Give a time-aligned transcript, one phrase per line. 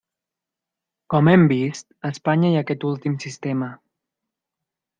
[1.13, 3.69] Com hem vist, a Espanya hi ha aquest últim sistema.